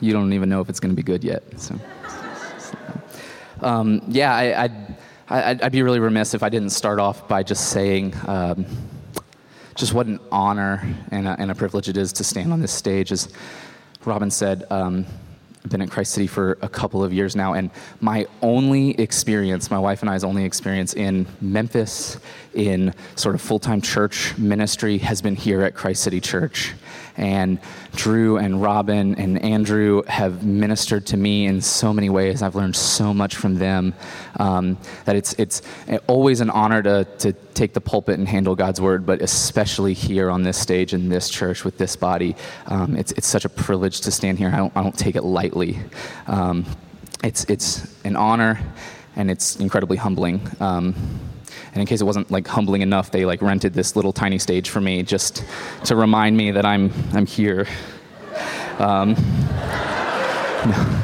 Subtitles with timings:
[0.00, 1.42] you don't even know if it's going to be good yet.
[1.60, 1.78] So,
[3.62, 4.96] um, yeah, I, I'd,
[5.28, 8.66] I'd, I'd, be really remiss if I didn't start off by just saying um,
[9.74, 12.72] just what an honor and a, and a, privilege it is to stand on this
[12.72, 13.12] stage.
[13.12, 13.28] As
[14.04, 15.06] Robin said, um,
[15.70, 17.70] been at Christ City for a couple of years now, and
[18.00, 22.18] my only experience, my wife and I's only experience in Memphis,
[22.52, 26.74] in sort of full time church ministry, has been here at Christ City Church.
[27.16, 27.58] And
[27.92, 32.40] Drew and Robin and Andrew have ministered to me in so many ways.
[32.40, 33.94] I've learned so much from them
[34.38, 35.60] um, that it's, it's
[36.06, 40.30] always an honor to, to take the pulpit and handle God's word, but especially here
[40.30, 42.36] on this stage in this church with this body.
[42.66, 44.48] Um, it's, it's such a privilege to stand here.
[44.48, 45.59] I don't, I don't take it lightly.
[46.26, 46.64] Um,
[47.22, 48.58] it's, it's an honor
[49.16, 50.40] and it's incredibly humbling.
[50.60, 50.94] Um,
[51.72, 54.70] and in case it wasn't like humbling enough, they like rented this little tiny stage
[54.70, 55.44] for me just
[55.84, 57.66] to remind me that I'm I'm here.
[58.78, 59.14] Um,
[60.66, 61.02] no.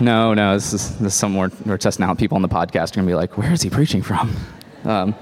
[0.00, 2.18] no, no, this is, this is somewhere we're testing out.
[2.18, 4.34] People on the podcast are gonna be like, "Where is he preaching from?"
[4.84, 5.14] Um,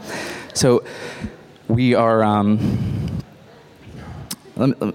[0.54, 0.84] so
[1.68, 2.22] we are.
[2.22, 3.22] Um,
[4.56, 4.92] let me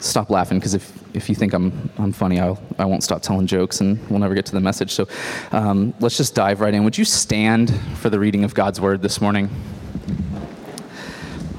[0.00, 3.46] stop laughing because if if you think I'm, I'm funny, I'll, I won't stop telling
[3.46, 4.92] jokes and we'll never get to the message.
[4.92, 5.08] So
[5.52, 6.84] um, let's just dive right in.
[6.84, 9.50] Would you stand for the reading of God's word this morning?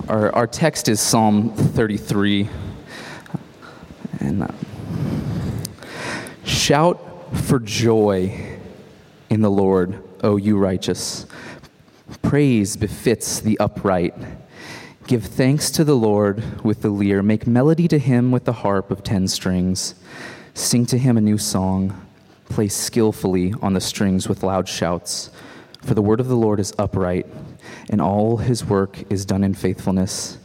[0.08, 2.50] Our, our text is Psalm 33.
[4.20, 4.48] And uh,
[6.44, 7.00] shout
[7.34, 8.58] for joy
[9.30, 11.26] in the Lord, O you righteous.
[12.22, 14.16] Praise befits the upright.
[15.10, 17.24] Give thanks to the Lord with the lyre.
[17.24, 19.96] Make melody to him with the harp of ten strings.
[20.54, 22.00] Sing to him a new song.
[22.48, 25.32] Play skillfully on the strings with loud shouts.
[25.82, 27.26] For the word of the Lord is upright,
[27.90, 30.38] and all his work is done in faithfulness.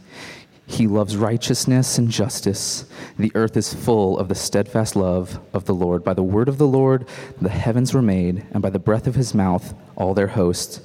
[0.65, 2.85] He loves righteousness and justice.
[3.19, 6.03] The earth is full of the steadfast love of the Lord.
[6.03, 7.07] By the word of the Lord,
[7.39, 10.81] the heavens were made, and by the breath of his mouth, all their host.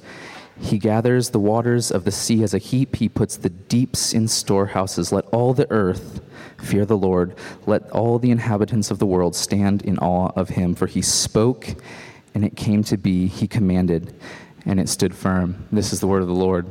[0.60, 2.96] He gathers the waters of the sea as a heap.
[2.96, 5.10] He puts the deeps in storehouses.
[5.10, 6.20] Let all the earth
[6.58, 7.34] fear the Lord.
[7.66, 10.74] Let all the inhabitants of the world stand in awe of him.
[10.74, 11.74] For he spoke,
[12.34, 13.26] and it came to be.
[13.26, 14.14] He commanded,
[14.66, 15.66] and it stood firm.
[15.72, 16.66] This is the word of the Lord.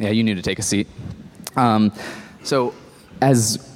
[0.00, 0.88] Yeah, you need to take a seat.
[1.54, 1.92] Um,
[2.42, 2.74] so,
[3.20, 3.71] as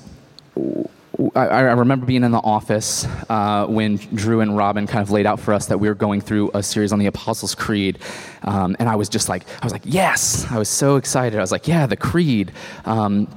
[1.37, 5.27] I, I, remember being in the office uh, when Drew and Robin kind of laid
[5.27, 7.99] out for us that we were going through a series on the Apostles' Creed,
[8.45, 10.47] um, and I was just like, I was like, yes!
[10.51, 11.39] I was so excited.
[11.39, 12.53] I was like, yeah, the Creed.
[12.87, 13.29] Um,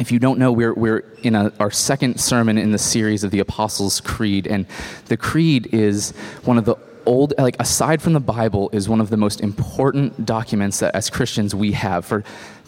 [0.00, 3.30] if you don't know, we're, we're in a, our second sermon in the series of
[3.30, 4.66] the Apostles' Creed, and
[5.06, 6.10] the Creed is
[6.44, 6.74] one of the
[7.06, 11.10] old like aside from the bible is one of the most important documents that as
[11.10, 12.24] christians we have for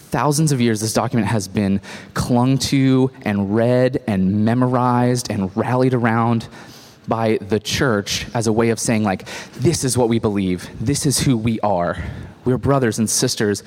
[0.06, 1.80] thousands of years, this document has been
[2.14, 6.48] clung to and read and memorized and rallied around
[7.08, 11.06] by the church as a way of saying, like, this is what we believe, this
[11.06, 12.02] is who we are.
[12.44, 13.62] We're brothers and sisters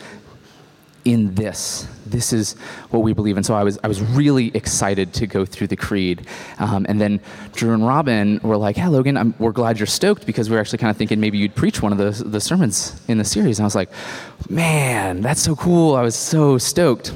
[1.12, 1.88] in this.
[2.06, 2.54] This is
[2.92, 3.38] what we believe.
[3.38, 6.28] And so I was, I was really excited to go through the creed.
[6.60, 7.20] Um, and then
[7.54, 10.60] Drew and Robin were like, yeah, Logan, I'm, we're glad you're stoked because we are
[10.60, 13.60] actually kind of thinking maybe you'd preach one of the, the sermons in the series.
[13.60, 13.90] And I was like,
[14.50, 15.96] man, that's so cool.
[15.96, 17.14] I was so stoked.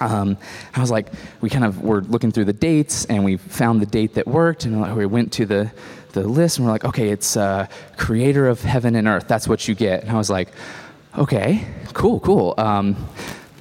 [0.00, 0.38] Um,
[0.74, 1.08] I was like,
[1.40, 4.64] we kind of were looking through the dates and we found the date that worked.
[4.64, 5.70] And we went to the,
[6.12, 7.66] the list and we're like, okay, it's uh,
[7.96, 9.28] creator of heaven and earth.
[9.28, 10.02] That's what you get.
[10.02, 10.48] And I was like,
[11.18, 12.54] okay, cool, cool.
[12.56, 12.96] Um,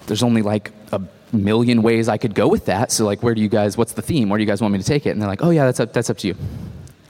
[0.10, 1.00] there's only like a
[1.32, 2.92] million ways I could go with that.
[2.92, 3.78] So like, where do you guys?
[3.78, 4.28] What's the theme?
[4.28, 5.12] Where do you guys want me to take it?
[5.12, 6.36] And they're like, oh yeah, that's up, that's up to you.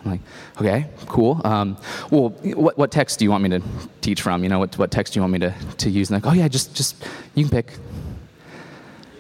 [0.04, 0.22] I'm like,
[0.58, 1.40] okay, cool.
[1.46, 1.78] Um,
[2.12, 3.62] well, what, what text do you want me to
[4.02, 4.44] teach from?
[4.44, 6.10] You know, what, what text do you want me to, to use?
[6.10, 7.74] And like, oh yeah, just just you can pick.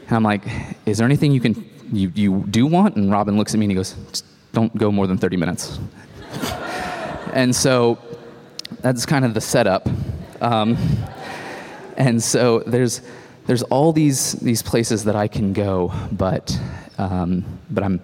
[0.07, 0.44] And I'm like,
[0.85, 2.97] is there anything you can you you do want?
[2.97, 3.95] And Robin looks at me and he goes,
[4.51, 5.79] don't go more than 30 minutes.
[7.34, 7.98] and so
[8.81, 9.88] that's kind of the setup.
[10.42, 10.77] Um,
[11.95, 13.01] and so there's
[13.50, 16.56] there's all these these places that I can go, but
[17.00, 18.00] um, but I'm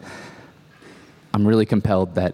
[1.36, 2.34] I'm really compelled that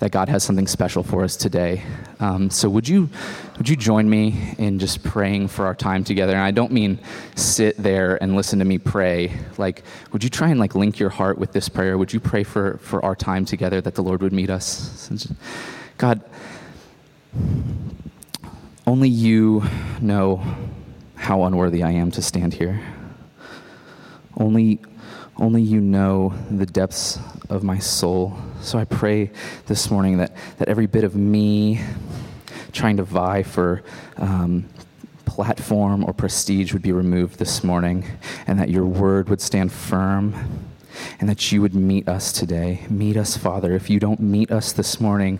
[0.00, 1.82] that God has something special for us today.
[2.18, 3.08] Um, so would you
[3.56, 6.34] would you join me in just praying for our time together?
[6.34, 6.98] And I don't mean
[7.34, 9.32] sit there and listen to me pray.
[9.56, 11.96] Like, would you try and like link your heart with this prayer?
[11.96, 15.08] Would you pray for for our time together that the Lord would meet us?
[15.96, 16.20] God,
[18.86, 19.62] only you
[20.02, 20.44] know
[21.20, 22.80] how unworthy I am to stand here.
[24.38, 24.80] Only,
[25.36, 27.18] only you know the depths
[27.50, 28.38] of my soul.
[28.62, 29.30] So I pray
[29.66, 31.82] this morning that, that every bit of me
[32.72, 33.82] trying to vie for
[34.16, 34.66] um,
[35.26, 38.06] platform or prestige would be removed this morning,
[38.46, 40.34] and that your word would stand firm,
[41.20, 42.86] and that you would meet us today.
[42.88, 43.74] Meet us, Father.
[43.74, 45.38] If you don't meet us this morning,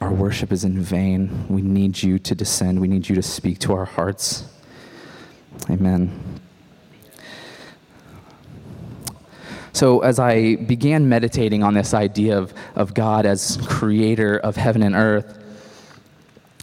[0.00, 1.46] our worship is in vain.
[1.48, 4.44] We need you to descend, we need you to speak to our hearts.
[5.68, 6.36] Amen.
[9.72, 14.82] So, as I began meditating on this idea of, of God as creator of heaven
[14.82, 15.38] and earth,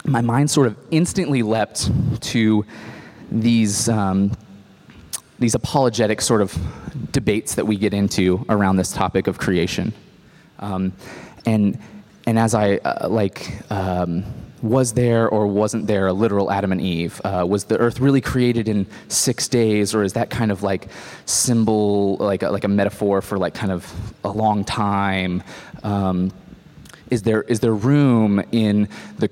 [0.04, 1.92] my mind sort of instantly leapt
[2.32, 2.66] to
[3.30, 4.32] these, um,
[5.38, 6.58] these apologetic sort of
[7.12, 9.94] debates that we get into around this topic of creation.
[10.58, 10.92] Um,
[11.46, 11.78] and,
[12.26, 14.26] and as I uh, like, um,
[14.64, 17.22] was there or wasn't there a literal Adam and Eve?
[17.24, 20.88] Uh, was the earth really created in six days, or is that kind of like
[21.26, 23.94] symbol, like a, like a metaphor for like kind of
[24.24, 25.44] a long time?
[25.84, 26.32] Um,
[27.12, 28.88] is there is there room in
[29.20, 29.30] the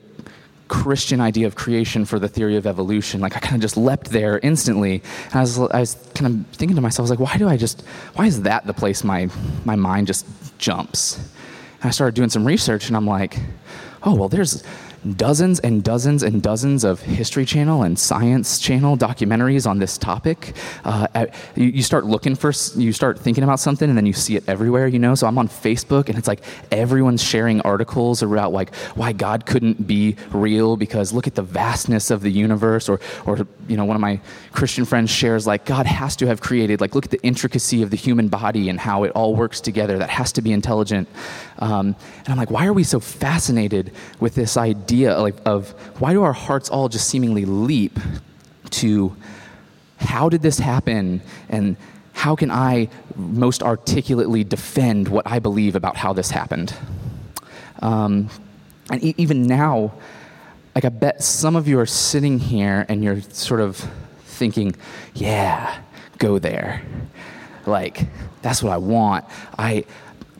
[0.67, 3.21] Christian idea of creation for the theory of evolution?
[3.21, 5.01] Like I kind of just leapt there instantly.
[5.27, 7.47] And I was I was kind of thinking to myself, I was like, why do
[7.47, 7.83] I just
[8.15, 9.29] why is that the place my
[9.63, 10.25] my mind just
[10.57, 11.17] jumps?
[11.81, 13.39] And I started doing some research, and I'm like,
[14.03, 14.63] oh well, there's
[15.15, 20.55] dozens and dozens and dozens of History Channel and Science Channel documentaries on this topic.
[20.83, 24.13] Uh, at, you, you, start looking for, you start thinking about something, and then you
[24.13, 24.87] see it everywhere.
[24.87, 29.11] You know, so I'm on Facebook, and it's like everyone's sharing articles about like why
[29.11, 33.77] God couldn't be real because look at the vastness of the universe, or or you
[33.77, 34.19] know, one of my
[34.51, 37.89] Christian friends shares like God has to have created like look at the intricacy of
[37.89, 39.97] the human body and how it all works together.
[39.97, 41.07] That has to be intelligent.
[41.59, 46.13] Um, and I'm like, why are we so fascinated with this idea of, of why
[46.13, 47.99] do our hearts all just seemingly leap
[48.71, 49.15] to
[49.97, 51.77] how did this happen and
[52.13, 56.75] how can I most articulately defend what I believe about how this happened?
[57.81, 58.29] Um,
[58.89, 59.93] and e- even now,
[60.75, 63.89] like I bet some of you are sitting here and you're sort of
[64.25, 64.75] thinking,
[65.13, 65.81] yeah,
[66.17, 66.83] go there.
[67.65, 68.07] Like,
[68.41, 69.25] that's what I want.
[69.57, 69.85] I,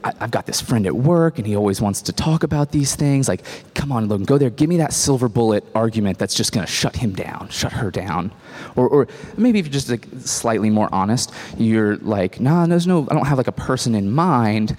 [0.03, 2.95] I, have got this friend at work and he always wants to talk about these
[2.95, 3.27] things.
[3.27, 3.43] Like,
[3.73, 4.49] come on, Logan, go there.
[4.49, 7.91] Give me that silver bullet argument that's just going to shut him down, shut her
[7.91, 8.31] down.
[8.75, 9.07] Or, or
[9.37, 13.27] maybe if you're just like slightly more honest, you're like, nah, there's no, I don't
[13.27, 14.77] have like a person in mind,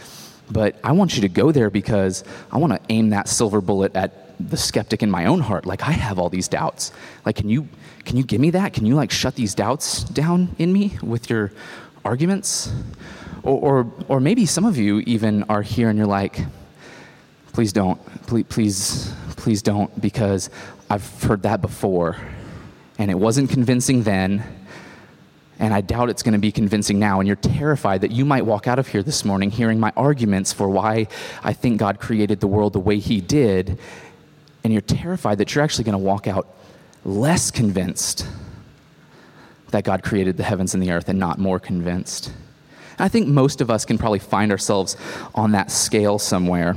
[0.50, 3.94] but I want you to go there because I want to aim that silver bullet
[3.94, 5.66] at the skeptic in my own heart.
[5.66, 6.92] Like, I have all these doubts.
[7.24, 7.68] Like, can you,
[8.04, 8.72] can you give me that?
[8.72, 11.52] Can you like shut these doubts down in me with your
[12.04, 12.72] arguments?
[13.42, 16.44] Or, or, or maybe some of you even are here and you're like,
[17.52, 20.48] please don't, please, please, please don't, because
[20.88, 22.16] I've heard that before
[22.98, 24.44] and it wasn't convincing then,
[25.58, 27.20] and I doubt it's going to be convincing now.
[27.20, 30.52] And you're terrified that you might walk out of here this morning hearing my arguments
[30.52, 31.08] for why
[31.42, 33.78] I think God created the world the way He did,
[34.62, 36.46] and you're terrified that you're actually going to walk out
[37.04, 38.26] less convinced
[39.70, 42.32] that God created the heavens and the earth and not more convinced.
[42.98, 44.96] I think most of us can probably find ourselves
[45.34, 46.76] on that scale somewhere.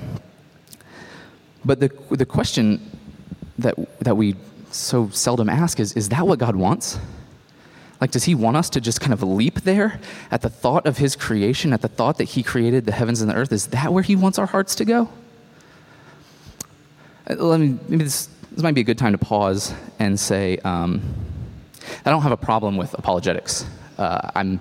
[1.63, 2.79] But the, the question
[3.57, 4.35] that, that we
[4.71, 6.99] so seldom ask is is that what God wants?
[8.01, 10.97] Like, does He want us to just kind of leap there at the thought of
[10.97, 13.51] His creation, at the thought that He created the heavens and the earth?
[13.51, 15.09] Is that where He wants our hearts to go?
[17.27, 20.57] Uh, let me, maybe this, this might be a good time to pause and say
[20.59, 21.01] um,
[22.05, 23.65] I don't have a problem with apologetics.
[23.97, 24.59] Uh, I'm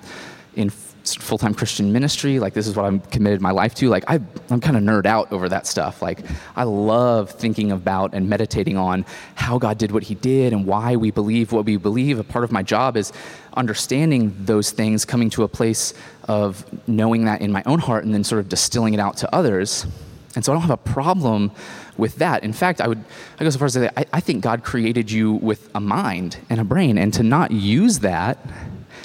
[0.54, 0.70] in
[1.04, 2.38] full time Christian ministry.
[2.38, 3.88] Like, this is what I'm committed my life to.
[3.88, 4.20] Like, I,
[4.50, 6.00] I'm kind of nerd out over that stuff.
[6.00, 6.20] Like,
[6.56, 10.96] I love thinking about and meditating on how God did what He did and why
[10.96, 12.18] we believe what we believe.
[12.18, 13.12] A part of my job is
[13.54, 15.94] understanding those things, coming to a place
[16.24, 19.34] of knowing that in my own heart, and then sort of distilling it out to
[19.34, 19.86] others.
[20.34, 21.52] And so I don't have a problem
[21.96, 22.42] with that.
[22.42, 23.04] In fact, I would
[23.38, 25.80] I go so far as to say I, I think God created you with a
[25.80, 28.38] mind and a brain, and to not use that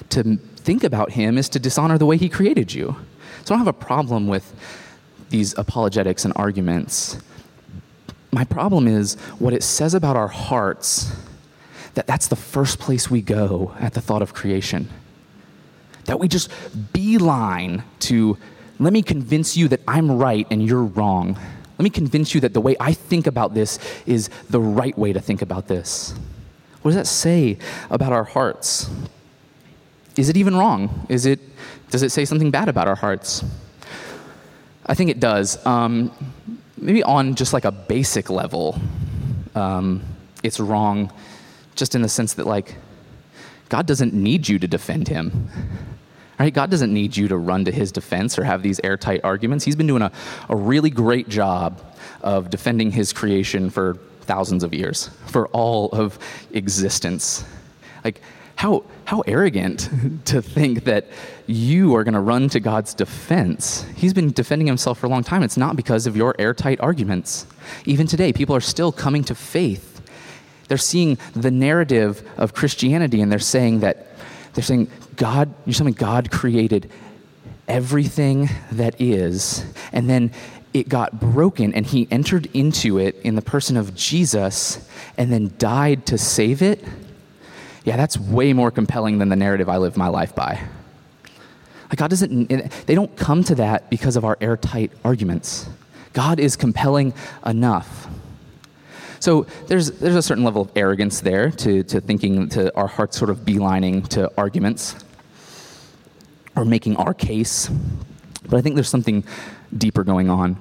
[0.10, 2.96] to think about him is to dishonor the way he created you.
[3.46, 4.54] So I don't have a problem with
[5.30, 7.18] these apologetics and arguments.
[8.32, 11.12] My problem is what it says about our hearts
[11.96, 14.90] that that's the first place we go at the thought of creation.
[16.06, 16.50] That we just
[16.94, 18.38] beeline to
[18.80, 21.38] let me convince you that I'm right and you're wrong.
[21.78, 25.14] Let me convince you that the way I think about this is the right way
[25.14, 26.14] to think about this.
[26.82, 27.58] What does that say
[27.90, 28.90] about our hearts?
[30.20, 31.06] Is it even wrong?
[31.10, 31.40] Is it,
[31.90, 33.44] does it say something bad about our hearts?
[34.86, 35.66] I think it does.
[35.66, 36.12] Um,
[36.78, 38.80] maybe on just like a basic level,
[39.56, 40.02] um,
[40.44, 41.12] it's wrong
[41.76, 42.76] just in the sense that, like,
[43.70, 45.48] God doesn't need you to defend him.
[46.40, 46.54] Right?
[46.54, 49.66] God doesn't need you to run to his defense or have these airtight arguments.
[49.66, 50.12] He's been doing a,
[50.50, 51.82] a really great job
[52.22, 56.18] of defending his creation for thousands of years, for all of
[56.52, 57.44] existence.
[58.04, 58.22] Like,
[58.60, 59.90] how, how arrogant
[60.26, 61.06] to think that
[61.48, 63.86] you are going to run to God's defense.
[63.96, 65.44] He's been defending himself for a long time.
[65.44, 67.48] It's not because of your airtight arguments.
[67.86, 70.02] Even today, people are still coming to faith.
[70.68, 74.08] They're seeing the narrative of Christianity and they're saying that,
[74.56, 76.92] they're saying, God, you're saying God created
[77.70, 79.64] everything that is,
[79.94, 80.34] and then
[80.74, 84.86] it got broken and he entered into it in the person of Jesus
[85.18, 86.84] and then died to save it
[87.90, 90.62] yeah, that's way more compelling than the narrative I live my life by.
[91.90, 92.50] Like God doesn't,
[92.86, 95.68] they don't come to that because of our airtight arguments.
[96.14, 98.08] God is compelling enough.
[99.20, 103.18] So there's, there's a certain level of arrogance there to, to thinking, to our hearts
[103.18, 104.96] sort of beelining to arguments
[106.56, 107.72] or making our case.
[108.48, 109.24] But I think there's something
[109.76, 110.58] deeper going on.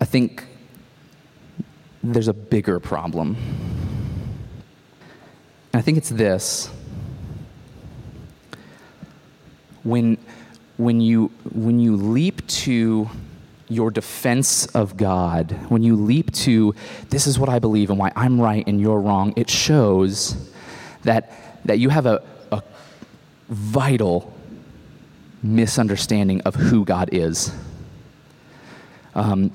[0.00, 0.46] I think
[2.02, 3.36] there's a bigger problem.
[5.78, 6.70] I think it's this.
[9.84, 10.18] When,
[10.76, 13.08] when, you, when you leap to
[13.68, 16.74] your defense of God, when you leap to,
[17.10, 20.50] this is what I believe and why I'm right and you're wrong, it shows
[21.04, 22.60] that, that you have a, a
[23.48, 24.34] vital
[25.44, 27.54] misunderstanding of who God is.
[29.14, 29.52] Um,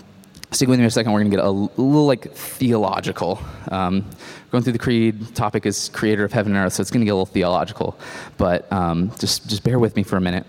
[0.54, 1.12] stick with me a second.
[1.12, 3.42] We're going to get a, little like theological.
[3.70, 4.06] Um,
[4.52, 5.36] going through the creed.
[5.36, 7.98] Topic is creator of heaven and earth, so it's going to get a little theological.
[8.38, 10.46] But um, just just bear with me for a minute.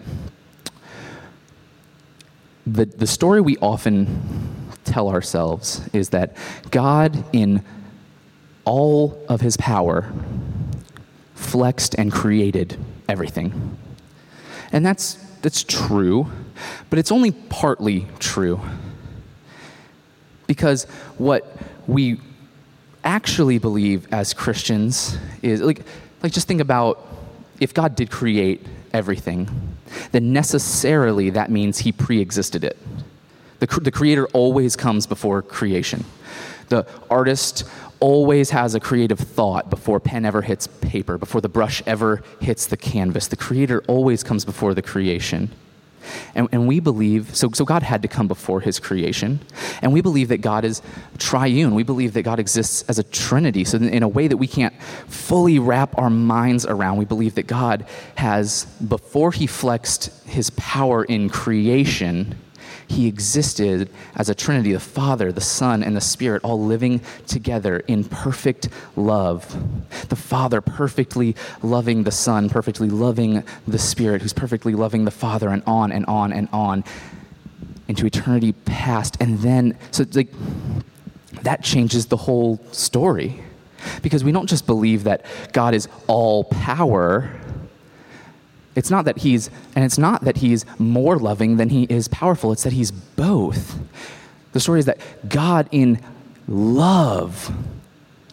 [2.66, 6.36] The the story we often tell ourselves is that
[6.70, 7.64] God, in
[8.64, 10.12] all of His power,
[11.34, 12.76] flexed and created
[13.08, 13.78] everything,
[14.70, 16.26] and that's that's true,
[16.90, 18.60] but it's only partly true
[20.46, 20.84] because
[21.18, 22.18] what we
[23.04, 25.82] actually believe as Christians is like,
[26.22, 27.06] like just think about
[27.60, 29.48] if God did create everything,
[30.12, 32.78] then necessarily that means he pre existed it.
[33.60, 36.04] The, the creator always comes before creation.
[36.68, 37.64] The artist
[38.00, 42.66] always has a creative thought before pen ever hits paper, before the brush ever hits
[42.66, 43.28] the canvas.
[43.28, 45.50] The creator always comes before the creation.
[46.34, 49.40] And, and we believe, so, so God had to come before his creation.
[49.82, 50.82] And we believe that God is
[51.18, 51.74] triune.
[51.74, 53.64] We believe that God exists as a trinity.
[53.64, 54.74] So, in a way that we can't
[55.08, 61.04] fully wrap our minds around, we believe that God has, before he flexed his power
[61.04, 62.36] in creation,
[62.86, 67.78] he existed as a Trinity the Father, the Son, and the Spirit, all living together
[67.86, 69.56] in perfect love.
[70.08, 75.48] The Father perfectly loving the Son, perfectly loving the Spirit, who's perfectly loving the Father,
[75.48, 76.84] and on and on and on
[77.88, 79.16] into eternity past.
[79.20, 80.28] And then, so like,
[81.42, 83.42] that changes the whole story.
[84.02, 87.30] Because we don't just believe that God is all power
[88.74, 92.52] it's not that he's, and it's not that he's more loving than he is powerful,
[92.52, 93.78] it's that he's both.
[94.52, 96.00] The story is that God, in
[96.48, 97.52] love,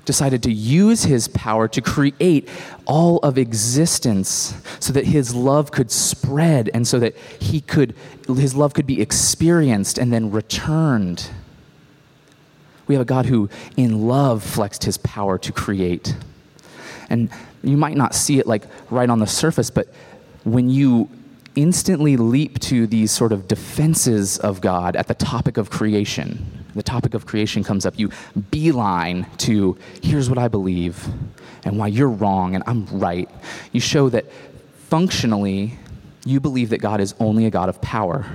[0.06, 2.50] decided to use his power to create
[2.86, 7.96] all of existence so that his love could spread and so that he could
[8.28, 11.30] his love could be experienced and then returned.
[12.88, 16.16] We have a god who in love flexed his power to create.
[17.10, 17.30] And
[17.64, 19.88] you might not see it like right on the surface but
[20.44, 21.10] when you
[21.56, 26.84] instantly leap to these sort of defenses of God at the topic of creation, the
[26.84, 28.10] topic of creation comes up, you
[28.50, 31.08] beeline to here's what I believe
[31.64, 33.30] and why you're wrong and I'm right.
[33.72, 34.26] You show that
[34.90, 35.78] functionally
[36.26, 38.26] you believe that God is only a God of power.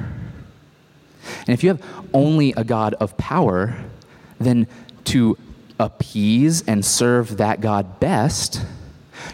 [1.41, 1.83] And if you have
[2.13, 3.77] only a God of power,
[4.39, 4.67] then
[5.05, 5.37] to
[5.79, 8.65] appease and serve that God best,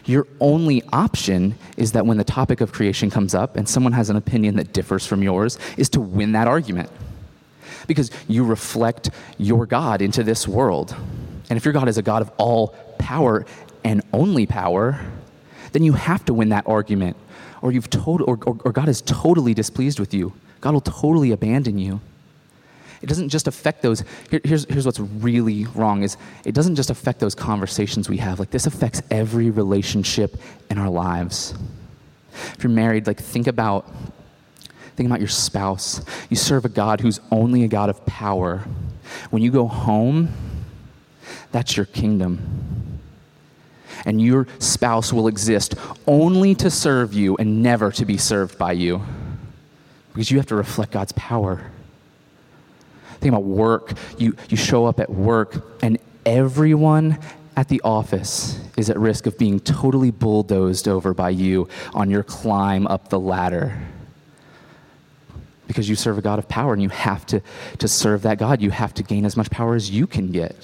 [0.04, 4.10] your only option is that when the topic of creation comes up and someone has
[4.10, 6.90] an opinion that differs from yours, is to win that argument.
[7.86, 10.94] Because you reflect your God into this world.
[11.50, 12.68] And if your God is a God of all
[12.98, 13.44] power
[13.84, 15.00] and only power,
[15.72, 17.16] then you have to win that argument,
[17.60, 20.32] or, you've told, or, or, or God is totally displeased with you.
[20.60, 22.00] God will totally abandon you
[23.02, 26.88] it doesn't just affect those here, here's, here's what's really wrong is it doesn't just
[26.88, 28.38] affect those conversations we have.
[28.38, 30.36] Like this affects every relationship
[30.70, 31.54] in our lives.
[32.32, 33.92] If you're married like think about
[34.94, 36.00] think about your spouse.
[36.30, 38.64] You serve a god who's only a god of power.
[39.30, 40.28] When you go home
[41.50, 43.00] that's your kingdom.
[44.04, 45.74] And your spouse will exist
[46.06, 49.02] only to serve you and never to be served by you.
[50.12, 51.71] Because you have to reflect god's power
[53.22, 53.92] Think about work.
[54.18, 57.20] You, you show up at work, and everyone
[57.56, 62.24] at the office is at risk of being totally bulldozed over by you on your
[62.24, 63.78] climb up the ladder.
[65.68, 67.40] Because you serve a God of power and you have to,
[67.78, 68.60] to serve that God.
[68.60, 70.56] You have to gain as much power as you can get.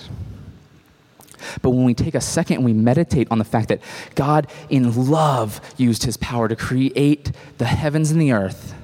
[1.62, 3.83] But when we take a second and we meditate on the fact that
[4.17, 8.75] God, in love, used his power to create the heavens and the earth,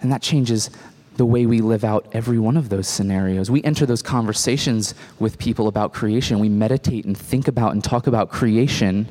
[0.00, 0.70] and that changes
[1.16, 3.50] the way we live out every one of those scenarios.
[3.50, 6.38] We enter those conversations with people about creation.
[6.38, 9.08] We meditate and think about and talk about creation.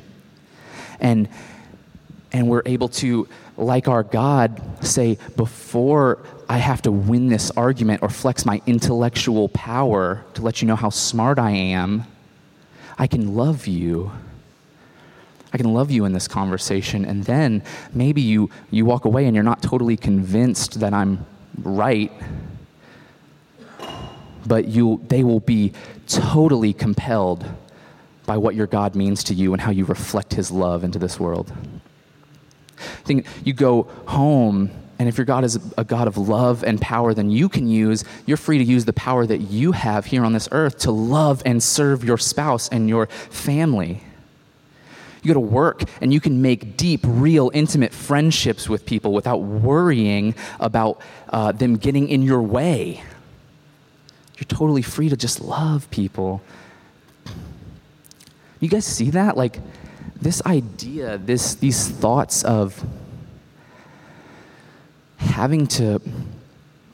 [1.00, 1.28] And,
[2.32, 8.02] and we're able to, like our God, say, before I have to win this argument
[8.02, 12.04] or flex my intellectual power to let you know how smart I am,
[12.98, 14.12] I can love you.
[15.52, 17.04] I can love you in this conversation.
[17.04, 21.26] And then maybe you, you walk away and you're not totally convinced that I'm
[21.58, 22.12] right,
[24.46, 25.72] but you, they will be
[26.06, 27.44] totally compelled
[28.26, 31.18] by what your God means to you and how you reflect his love into this
[31.18, 31.52] world.
[33.04, 37.14] Think you go home, and if your God is a God of love and power,
[37.14, 40.32] then you can use, you're free to use the power that you have here on
[40.32, 44.02] this earth to love and serve your spouse and your family.
[45.26, 49.38] You go to work and you can make deep, real, intimate friendships with people without
[49.38, 53.02] worrying about uh, them getting in your way.
[54.38, 56.42] You're totally free to just love people.
[58.60, 59.36] You guys see that?
[59.36, 59.58] Like
[60.14, 62.84] this idea, this, these thoughts of
[65.16, 66.00] having to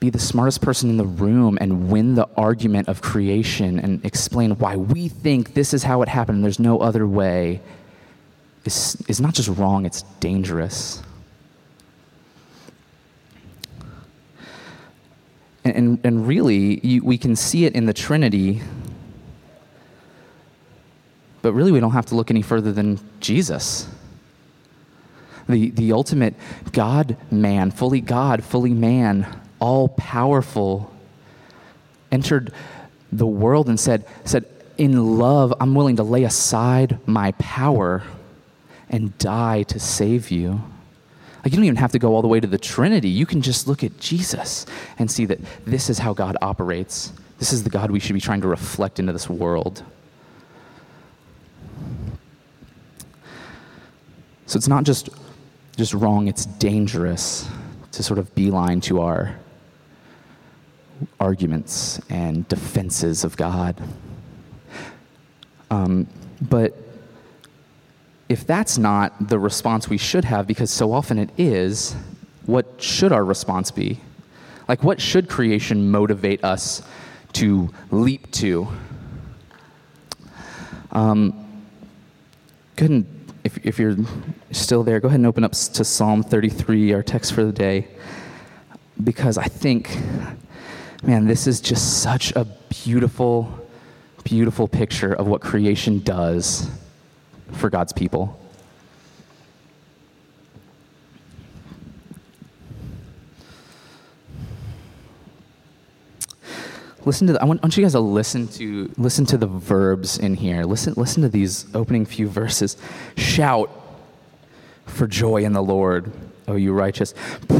[0.00, 4.52] be the smartest person in the room and win the argument of creation and explain
[4.52, 7.60] why we think this is how it happened and there's no other way
[8.64, 11.02] is, is not just wrong, it's dangerous.
[15.64, 18.62] And, and, and really, you, we can see it in the Trinity,
[21.40, 23.88] but really, we don't have to look any further than Jesus.
[25.48, 26.34] The, the ultimate
[26.70, 29.26] God man, fully God, fully man,
[29.58, 30.92] all powerful,
[32.12, 32.52] entered
[33.10, 34.44] the world and said, said,
[34.78, 38.04] In love, I'm willing to lay aside my power
[38.92, 40.62] and die to save you.
[41.42, 43.08] Like, you don't even have to go all the way to the Trinity.
[43.08, 44.64] You can just look at Jesus
[44.98, 47.12] and see that this is how God operates.
[47.38, 49.82] This is the God we should be trying to reflect into this world.
[54.46, 55.08] So it's not just,
[55.76, 57.48] just wrong, it's dangerous
[57.92, 59.36] to sort of beeline to our
[61.18, 63.82] arguments and defenses of God.
[65.70, 66.06] Um,
[66.40, 66.76] but
[68.32, 71.94] if that's not the response we should have, because so often it is,
[72.46, 74.00] what should our response be?
[74.68, 76.82] Like, what should creation motivate us
[77.34, 78.68] to leap to?
[80.92, 81.32] Um,
[82.76, 83.96] go ahead and, if, if you're
[84.50, 87.86] still there, go ahead and open up to Psalm 33, our text for the day,
[89.04, 89.94] because I think,
[91.02, 93.68] man, this is just such a beautiful,
[94.24, 96.70] beautiful picture of what creation does
[97.50, 98.38] for God's people.
[107.04, 109.46] Listen to the, I want, I want you guys to listen to listen to the
[109.46, 110.62] verbs in here.
[110.62, 112.76] Listen listen to these opening few verses.
[113.16, 113.70] Shout
[114.86, 116.12] for joy in the Lord,
[116.46, 117.12] O you righteous.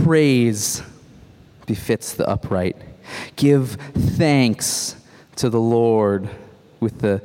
[0.05, 0.83] Praise
[1.67, 2.77] befits the upright.
[3.35, 4.97] Give thanks
[5.37, 6.29] to the Lord
[6.79, 7.21] with the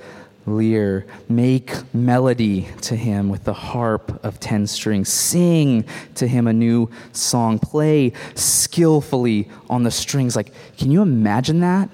[0.48, 1.06] lyre.
[1.30, 5.12] Make melody to him with the harp of ten strings.
[5.12, 7.60] Sing to him a new song.
[7.60, 10.36] Play skillfully on the strings.
[10.36, 11.90] Like, can you imagine that?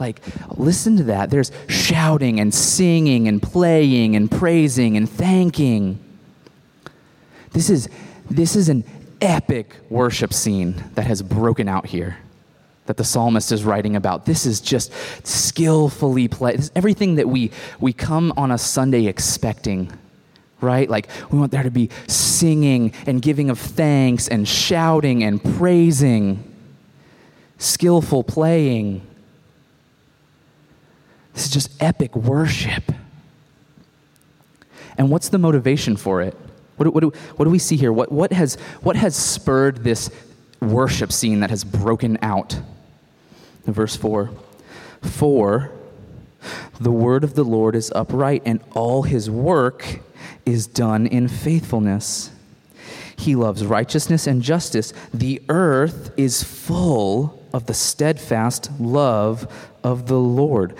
[0.00, 0.20] Like,
[0.56, 1.30] listen to that.
[1.30, 6.02] There's shouting and singing and playing and praising and thanking.
[7.52, 7.88] This is,
[8.30, 8.84] this is an
[9.20, 12.16] epic worship scene that has broken out here
[12.86, 14.26] that the psalmist is writing about.
[14.26, 14.92] This is just
[15.24, 16.58] skillfully played.
[16.58, 19.92] This is everything that we, we come on a Sunday expecting,
[20.60, 20.90] right?
[20.90, 26.42] Like we want there to be singing and giving of thanks and shouting and praising,
[27.58, 29.06] skillful playing.
[31.34, 32.92] This is just epic worship.
[34.98, 36.36] And what's the motivation for it?
[36.76, 37.92] What, what, what do we see here?
[37.92, 40.10] What, what, has, what has spurred this
[40.62, 42.60] worship scene that has broken out?
[43.66, 44.30] verse 4
[45.02, 45.70] For
[46.80, 50.00] the word of the Lord is upright, and all his work
[50.44, 52.30] is done in faithfulness.
[53.16, 54.92] He loves righteousness and justice.
[55.14, 60.74] The earth is full of the steadfast love of the Lord.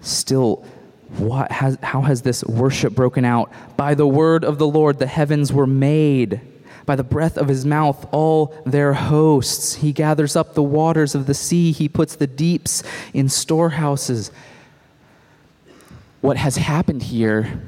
[0.00, 0.64] Still,
[1.18, 3.52] what has, how has this worship broken out?
[3.76, 6.40] By the word of the Lord, the heavens were made.
[6.90, 9.76] By the breath of his mouth, all their hosts.
[9.76, 11.70] He gathers up the waters of the sea.
[11.70, 12.82] He puts the deeps
[13.14, 14.32] in storehouses.
[16.20, 17.62] What has happened here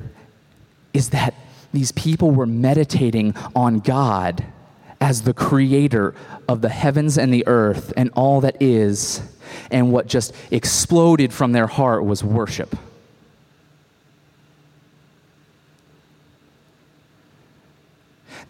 [0.93, 1.35] is that
[1.73, 4.45] these people were meditating on God
[5.01, 6.17] as the creator
[6.49, 9.23] of the heavens and the earth and all that is.
[9.71, 12.75] And what just exploded from their heart was worship.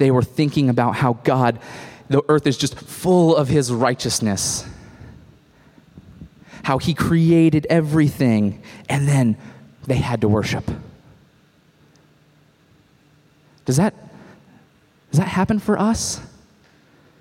[0.02, 1.60] They were thinking about how God,
[2.08, 4.66] the earth is just full of his righteousness,
[6.64, 9.36] how he created everything, and then
[9.86, 10.68] they had to worship.
[13.64, 13.94] Does that,
[15.12, 16.20] does that happen for us?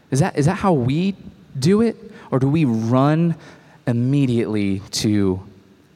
[0.09, 1.15] Is that, is that how we
[1.59, 1.95] do it?
[2.31, 3.35] Or do we run
[3.85, 5.39] immediately to,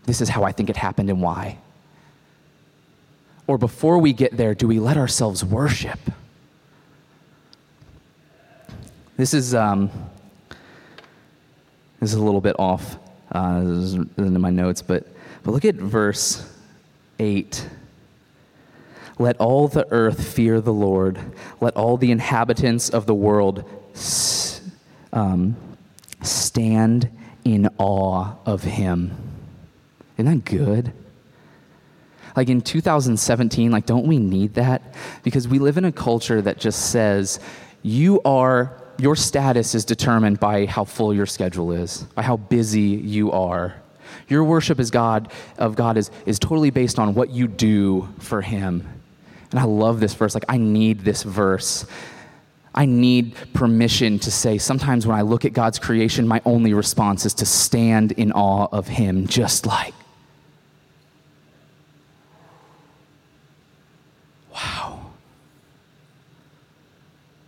[0.04, 1.58] this is how I think it happened and why?
[3.48, 5.98] Or before we get there, do we let ourselves worship?
[9.18, 9.90] This is, um,
[12.00, 12.98] this is a little bit off
[13.32, 13.62] uh,
[14.18, 15.08] in my notes, but,
[15.44, 16.46] but look at verse
[17.20, 17.70] 8.
[19.18, 21.18] Let all the earth fear the Lord.
[21.62, 23.64] Let all the inhabitants of the world
[25.14, 25.56] um,
[26.22, 27.10] stand
[27.46, 29.16] in awe of him.
[30.18, 30.92] Isn't that good?
[32.36, 34.94] Like in 2017, like, don't we need that?
[35.24, 37.40] Because we live in a culture that just says,
[37.82, 42.82] you are, your status is determined by how full your schedule is, by how busy
[42.82, 43.76] you are.
[44.28, 48.42] Your worship is God, of God is, is totally based on what you do for
[48.42, 48.88] Him.
[49.52, 50.34] And I love this verse.
[50.34, 51.86] Like, I need this verse.
[52.74, 57.26] I need permission to say, sometimes when I look at God's creation, my only response
[57.26, 59.94] is to stand in awe of Him, just like,
[64.54, 65.12] wow.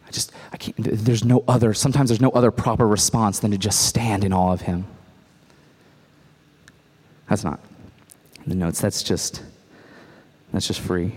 [0.07, 3.57] I just, I can't, there's no other, sometimes there's no other proper response than to
[3.57, 4.85] just stand in awe of Him.
[7.29, 7.59] That's not
[8.45, 9.43] the notes, that's just,
[10.53, 11.13] that's just free.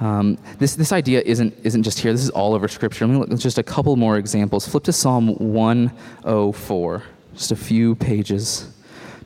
[0.00, 3.06] Um, this, this idea isn't, isn't just here, this is all over Scripture.
[3.06, 4.66] Let me look just a couple more examples.
[4.66, 7.02] Flip to Psalm 104,
[7.34, 8.70] just a few pages.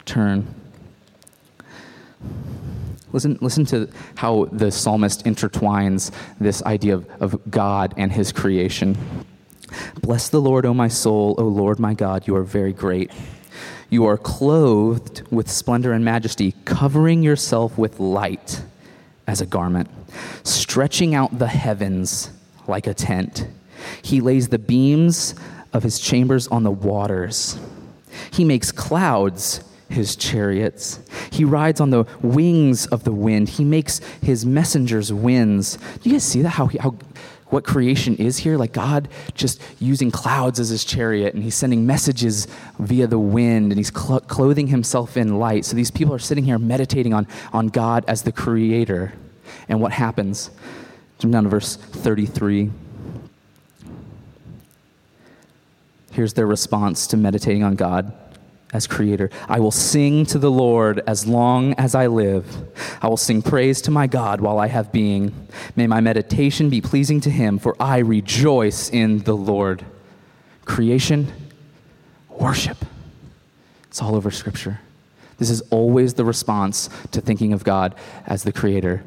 [0.05, 0.53] Turn.
[3.15, 8.99] Listen, listen to how the psalmist intertwines this idea of, of God and his creation.
[10.03, 13.13] Bless the Lord, O my soul, O Lord my God, you are very great.
[13.89, 18.63] You are clothed with splendor and majesty, covering yourself with light
[19.29, 19.89] as a garment,
[20.43, 22.33] stretching out the heavens
[22.67, 23.47] like a tent.
[24.03, 25.37] He lays the beams
[25.73, 27.61] of his chambers on the waters.
[28.33, 29.63] He makes clouds
[29.95, 31.01] his chariots.
[31.31, 33.49] He rides on the wings of the wind.
[33.49, 35.77] He makes his messengers winds.
[36.03, 36.51] Do you guys see that?
[36.51, 36.97] How, he, how
[37.55, 38.57] what creation is here.
[38.57, 42.47] Like God just using clouds as his chariot, and he's sending messages
[42.79, 45.65] via the wind, and he's cl- clothing himself in light.
[45.65, 49.13] So these people are sitting here meditating on, on God as the creator.
[49.69, 50.51] And what happens?
[51.21, 52.71] Jump down to verse 33.
[56.11, 58.13] Here's their response to meditating on God
[58.75, 59.31] as creator.
[59.49, 62.45] I will sing to the Lord as long as I live.
[63.01, 65.49] I will sing praise to my God while I have being.
[65.77, 69.85] May my meditation be pleasing to him, for I rejoice in the Lord.
[70.65, 71.33] Creation,
[72.29, 72.79] worship.
[73.85, 74.81] It's all over Scripture.
[75.39, 77.95] This is always the response to thinking of God
[78.27, 79.05] as the creator.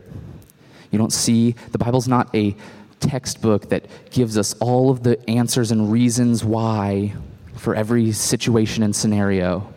[0.91, 2.56] You don't see, the Bible's not a
[3.01, 7.13] textbook that gives us all of the answers and reasons why
[7.58, 9.74] for every situation and scenario.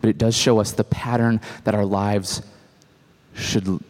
[0.00, 2.42] But it does show us the pattern that our lives
[3.34, 3.82] should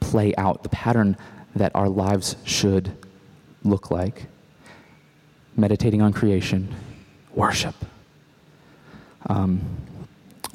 [0.00, 1.16] play out, the pattern
[1.56, 2.92] that our lives should
[3.62, 4.26] look like.
[5.56, 6.74] Meditating on creation,
[7.32, 7.74] worship.
[9.26, 9.60] Um,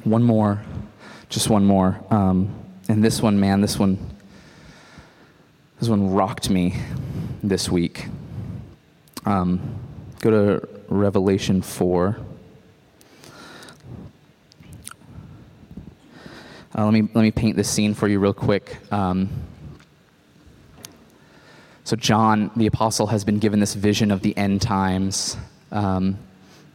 [0.04, 0.62] one more,
[1.28, 1.98] just one more.
[2.10, 2.54] Um,
[2.88, 3.98] and this one, man, this one,
[5.78, 6.74] this one rocked me
[7.42, 8.06] this week.
[9.24, 9.78] Um,
[10.20, 12.16] go to Revelation 4.
[16.76, 18.76] Uh, let, me, let me paint this scene for you real quick.
[18.92, 19.28] Um,
[21.84, 25.36] so, John, the apostle, has been given this vision of the end times
[25.70, 26.18] um,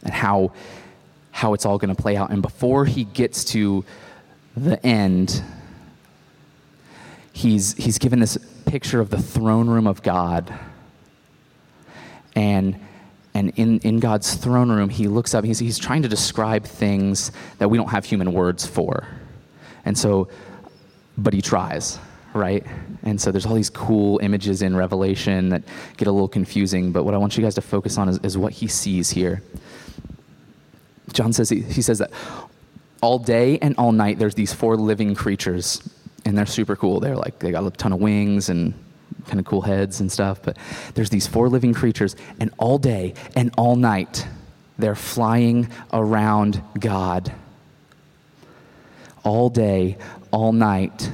[0.02, 0.52] and how,
[1.30, 2.30] how it's all going to play out.
[2.30, 3.84] And before he gets to
[4.56, 5.42] the end,
[7.32, 10.52] he's, he's given this picture of the throne room of God.
[12.34, 12.78] And
[13.36, 17.32] and in, in God's throne room, he looks up, he's, he's trying to describe things
[17.58, 19.06] that we don't have human words for.
[19.84, 20.28] And so,
[21.18, 21.98] but he tries,
[22.32, 22.64] right?
[23.02, 25.64] And so there's all these cool images in Revelation that
[25.98, 28.38] get a little confusing, but what I want you guys to focus on is, is
[28.38, 29.42] what he sees here.
[31.12, 32.10] John says, he, he says that
[33.02, 35.86] all day and all night there's these four living creatures,
[36.24, 37.00] and they're super cool.
[37.00, 38.72] They're like, they got a ton of wings and
[39.26, 40.56] kind of cool heads and stuff, but
[40.94, 44.26] there's these four living creatures, and all day and all night
[44.78, 47.32] they're flying around God.
[49.24, 49.96] All day,
[50.30, 51.10] all night,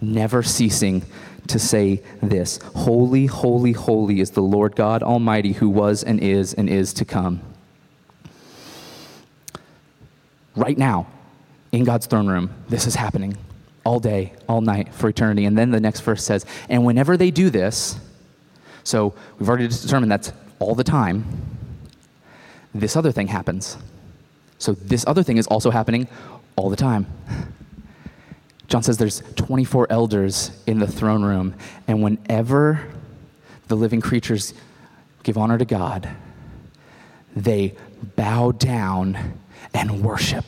[0.00, 1.04] never ceasing
[1.48, 6.54] to say this Holy, holy, holy is the Lord God Almighty who was and is
[6.54, 7.40] and is to come.
[10.56, 11.06] Right now,
[11.72, 13.36] in God's throne room, this is happening
[13.84, 15.44] all day, all night, for eternity.
[15.44, 17.98] And then the next verse says, And whenever they do this,
[18.84, 21.24] so we've already determined that's all the time,
[22.74, 23.76] this other thing happens.
[24.58, 26.08] So this other thing is also happening
[26.56, 27.06] all the time.
[28.68, 31.54] John says there's 24 elders in the throne room,
[31.88, 32.86] and whenever
[33.66, 34.54] the living creatures
[35.24, 36.08] give honor to God,
[37.34, 37.74] they
[38.16, 39.38] bow down
[39.74, 40.44] and worship.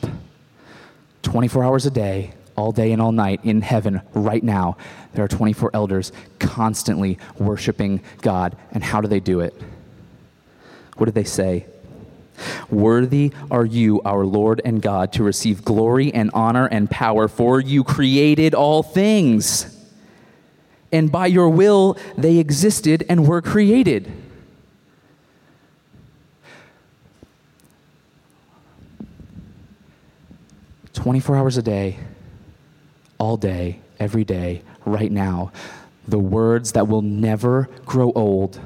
[1.23, 4.77] 24 hours a day, all day and all night in heaven right now,
[5.13, 8.55] there are 24 elders constantly worshiping God.
[8.71, 9.53] And how do they do it?
[10.97, 11.65] What do they say?
[12.69, 17.59] Worthy are you, our Lord and God, to receive glory and honor and power, for
[17.59, 19.69] you created all things.
[20.91, 24.11] And by your will they existed and were created.
[30.93, 31.99] Twenty-four hours a day,
[33.23, 35.53] all day, every day, right now,
[36.05, 38.59] the words that will never grow old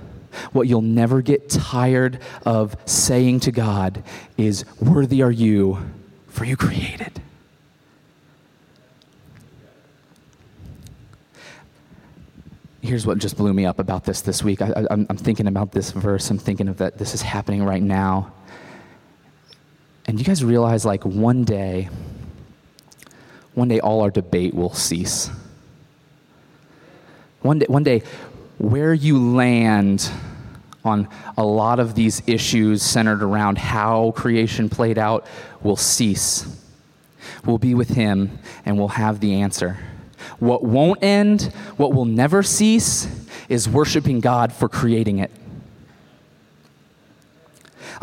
[0.51, 4.03] what you'll never get tired of saying to God
[4.37, 5.79] is, Worthy are you,
[6.27, 7.21] for you created.
[12.81, 14.61] Here's what just blew me up about this this week.
[14.61, 16.29] I, am thinking about this verse.
[16.29, 18.31] I'm thinking of that this is happening right now.
[20.05, 21.89] And you guys realize, like, one day,
[23.57, 25.31] one day all our debate will cease.
[27.41, 28.03] One day, one day
[28.59, 30.11] where you land
[30.85, 35.25] on a lot of these issues centered around how creation played out
[35.63, 36.45] will cease.
[37.45, 39.79] We'll be with Him and we'll have the answer.
[40.37, 43.07] What won't end, what will never cease,
[43.49, 45.31] is worshiping God for creating it.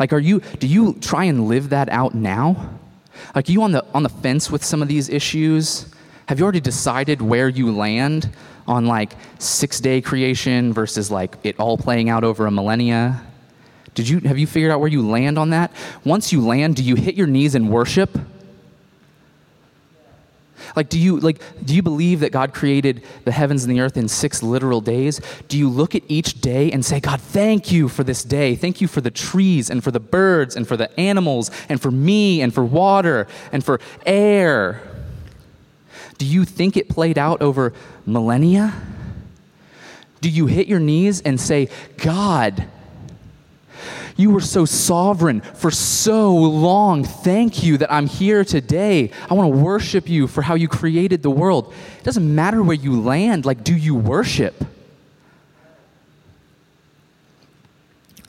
[0.01, 2.77] Like, are you, do you try and live that out now?
[3.33, 5.87] Like, you on the, on the fence with some of these issues?
[6.27, 8.31] Have you already decided where you land?
[8.67, 13.21] on like six day creation versus like it all playing out over a millennia?
[13.93, 15.71] Did you, have you figured out where you land on that?
[16.03, 18.17] Once you land, do you hit your knees and worship?
[20.75, 23.97] Like, do you, like, do you believe that God created the heavens and the earth
[23.97, 25.21] in six literal days?
[25.47, 28.55] Do you look at each day and say, God, thank you for this day.
[28.55, 31.91] Thank you for the trees and for the birds and for the animals and for
[31.91, 34.81] me and for water and for air?
[36.17, 37.73] Do you think it played out over
[38.05, 38.73] millennia?
[40.21, 42.67] Do you hit your knees and say, God,
[44.17, 47.03] you were so sovereign for so long.
[47.03, 49.11] Thank you that I'm here today.
[49.29, 51.73] I want to worship you for how you created the world.
[51.99, 54.63] It doesn't matter where you land, like, do you worship?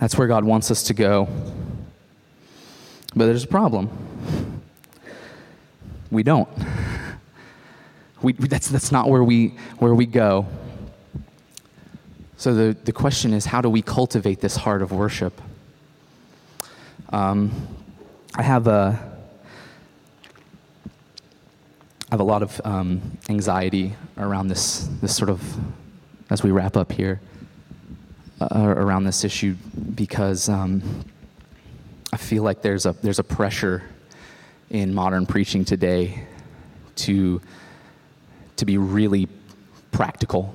[0.00, 1.28] That's where God wants us to go.
[3.14, 3.88] But there's a problem.
[6.10, 6.48] We don't.
[8.22, 10.46] We, that's, that's not where we, where we go.
[12.36, 15.40] So the, the question is how do we cultivate this heart of worship?
[17.10, 17.52] Um,
[18.34, 18.98] I have a,
[20.84, 25.42] I have a lot of um, anxiety around this, this sort of,
[26.30, 27.20] as we wrap up here,
[28.40, 29.56] uh, around this issue
[29.94, 30.82] because um,
[32.12, 33.82] I feel like there's a, there's a pressure
[34.70, 36.26] in modern preaching today
[36.96, 37.40] to
[38.56, 39.28] to be really
[39.92, 40.54] practical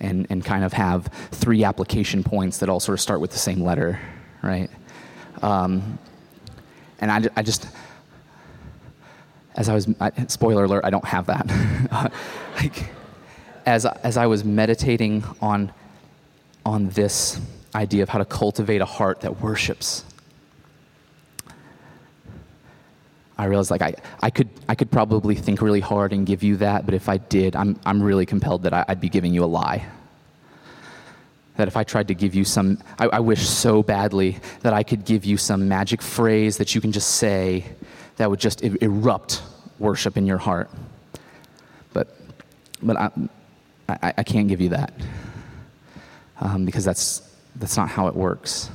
[0.00, 3.38] and, and kind of have three application points that all sort of start with the
[3.38, 3.98] same letter,
[4.42, 4.70] right?
[5.42, 5.98] Um,
[7.00, 7.68] and I, I just,
[9.54, 12.12] as I was, I, spoiler alert, I don't have that.
[12.56, 12.90] like,
[13.66, 15.72] as, as I was meditating on,
[16.64, 17.40] on this
[17.74, 20.04] idea of how to cultivate a heart that worships,
[23.38, 26.56] I realized like I, I, could, I could probably think really hard and give you
[26.56, 29.44] that, but if I did, I'm, I'm really compelled that I, would be giving you
[29.44, 29.86] a lie.
[31.58, 34.84] That if I tried to give you some, I, I wish so badly that I
[34.84, 37.64] could give you some magic phrase that you can just say
[38.16, 39.42] that would just erupt
[39.80, 40.70] worship in your heart.
[41.92, 42.16] But,
[42.80, 43.10] but I,
[43.88, 44.92] I, I can't give you that
[46.40, 47.22] um, because that's,
[47.56, 48.70] that's not how it works.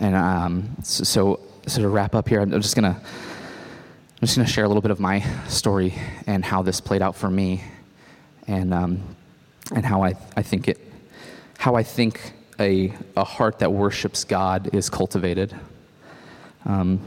[0.00, 4.46] And um, so, so, so to wrap up here, I'm just gonna I'm just gonna
[4.46, 5.94] share a little bit of my story
[6.26, 7.62] and how this played out for me,
[8.46, 9.16] and um,
[9.74, 10.89] and how I, I think it
[11.60, 15.54] how I think a a heart that worships God is cultivated.
[16.64, 17.00] Um,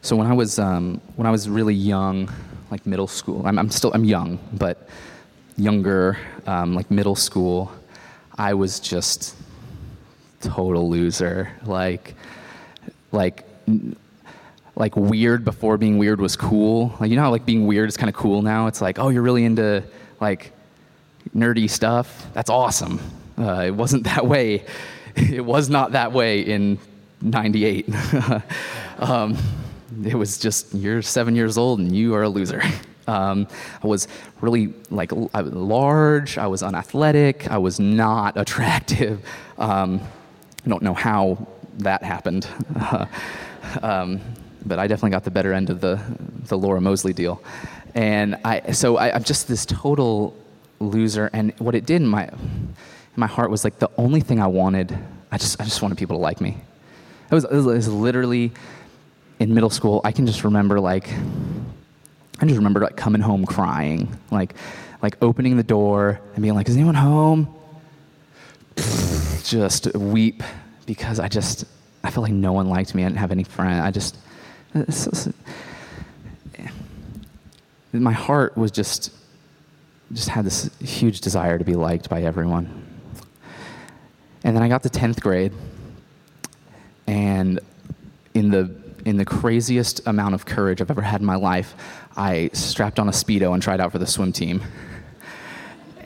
[0.00, 2.32] so when I was um, when I was really young,
[2.70, 4.88] like middle school, I'm, I'm still I'm young, but
[5.58, 6.16] younger,
[6.46, 7.70] um, like middle school,
[8.38, 9.36] I was just
[10.40, 11.52] total loser.
[11.66, 12.14] Like,
[13.12, 13.44] like,
[14.76, 16.94] like weird before being weird was cool.
[17.00, 18.66] Like, you know how like being weird is kind of cool now?
[18.66, 19.82] It's like, oh, you're really into
[20.20, 20.52] like
[21.34, 22.26] nerdy stuff.
[22.32, 23.00] That's awesome.
[23.38, 24.64] Uh, it wasn't that way.
[25.14, 26.78] It was not that way in
[27.22, 27.88] 98.
[28.98, 29.36] um,
[30.04, 32.62] it was just, you're seven years old and you are a loser.
[33.08, 33.46] Um,
[33.84, 34.08] I was
[34.40, 36.38] really like large.
[36.38, 37.48] I was unathletic.
[37.48, 39.24] I was not attractive.
[39.58, 40.00] Um,
[40.64, 41.46] I don't know how
[41.78, 42.48] that happened.
[43.80, 44.20] um,
[44.64, 46.00] but I definitely got the better end of the,
[46.48, 47.40] the Laura Mosley deal.
[47.94, 50.36] And I, so I, I'm just this total
[50.80, 51.30] loser.
[51.32, 52.74] And what it did in my, in
[53.16, 54.96] my heart was like the only thing I wanted,
[55.30, 56.56] I just, I just wanted people to like me.
[57.30, 58.52] It was, it was literally
[59.38, 61.08] in middle school, I can just remember like,
[62.38, 64.54] I just remember like coming home crying, like,
[65.02, 67.54] like opening the door and being like, is anyone home?
[69.42, 70.42] just weep
[70.86, 71.64] because I just,
[72.04, 73.04] I felt like no one liked me.
[73.04, 73.82] I didn't have any friends.
[73.84, 74.16] I just,
[77.92, 79.12] my heart was just,
[80.12, 82.84] just had this huge desire to be liked by everyone.
[84.44, 85.52] And then I got to 10th grade,
[87.06, 87.60] and
[88.34, 91.74] in the in the craziest amount of courage I've ever had in my life,
[92.16, 94.62] I strapped on a Speedo and tried out for the swim team.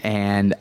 [0.03, 0.55] And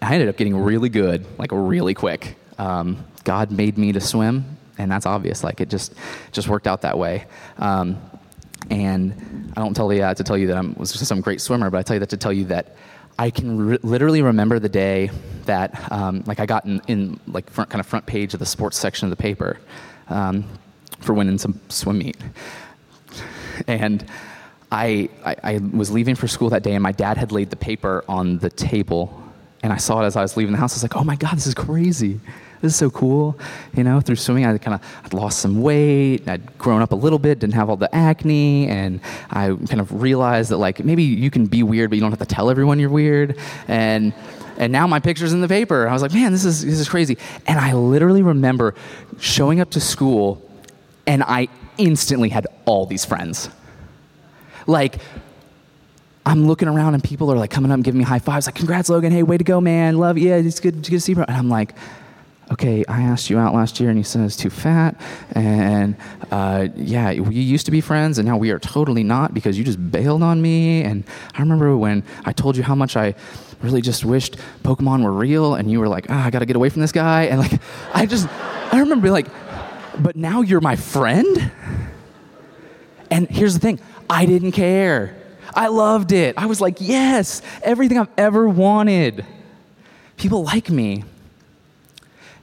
[0.00, 2.36] I ended up getting really good, like really quick.
[2.56, 5.42] Um, God made me to swim, and that's obvious.
[5.42, 5.94] Like it just
[6.30, 7.26] just worked out that way.
[7.58, 8.00] Um,
[8.70, 11.70] and I don't tell you that to tell you that I was some great swimmer,
[11.70, 12.76] but I tell you that to tell you that
[13.18, 15.10] I can re- literally remember the day
[15.44, 18.46] that um, like I got in, in, like front kind of front page of the
[18.46, 19.58] sports section of the paper
[20.08, 20.44] um,
[21.00, 22.16] for winning some swim meet,
[23.66, 24.04] and.
[24.74, 27.56] I, I, I was leaving for school that day, and my dad had laid the
[27.56, 29.22] paper on the table
[29.62, 30.72] and I saw it as I was leaving the house.
[30.72, 32.20] I was like, oh my God, this is crazy.
[32.62, 33.36] This is so cool.
[33.74, 36.28] You know, through swimming, I kind of I'd lost some weight.
[36.28, 40.00] I'd grown up a little bit, didn't have all the acne, and I kind of
[40.00, 42.78] realized that like maybe you can be weird, but you don't have to tell everyone
[42.78, 43.36] you're weird.
[43.66, 44.14] And
[44.58, 45.88] and now my picture's in the paper.
[45.88, 47.18] I was like, man, this is this is crazy.
[47.48, 48.76] And I literally remember
[49.18, 50.40] showing up to school,
[51.04, 51.48] and I
[51.78, 53.50] instantly had all these friends.
[54.68, 55.00] Like
[56.24, 58.54] I'm looking around and people are like coming up and giving me high fives, like,
[58.54, 59.10] congrats, Logan.
[59.10, 59.98] Hey, way to go, man.
[59.98, 60.28] Love you.
[60.28, 61.22] Yeah, it's good, good to see you.
[61.22, 61.74] And I'm like,
[62.52, 65.00] okay, I asked you out last year and you said I was too fat.
[65.32, 65.96] And
[66.30, 69.64] uh, yeah, we used to be friends and now we are totally not because you
[69.64, 70.82] just bailed on me.
[70.82, 73.14] And I remember when I told you how much I
[73.62, 76.56] really just wished Pokemon were real and you were like, ah, I got to get
[76.56, 77.24] away from this guy.
[77.24, 77.60] And like,
[77.94, 78.28] I just,
[78.72, 79.28] I remember like,
[79.98, 81.50] but now you're my friend?
[83.10, 85.16] And here's the thing I didn't care.
[85.54, 86.36] I loved it.
[86.38, 89.24] I was like, yes, everything I've ever wanted.
[90.16, 91.04] People like me.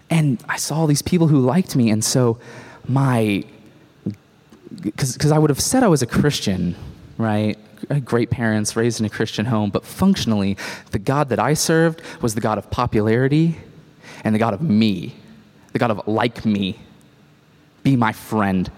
[0.09, 2.39] And I saw all these people who liked me, and so
[2.87, 3.43] my,
[4.81, 6.75] because I would have said I was a Christian,
[7.17, 7.57] right?
[8.03, 10.57] Great parents, raised in a Christian home, but functionally,
[10.91, 13.57] the God that I served was the God of popularity
[14.23, 15.15] and the God of me,
[15.73, 16.79] the God of like me,
[17.83, 18.71] be my friend,